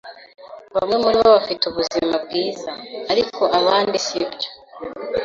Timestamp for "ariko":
3.11-3.41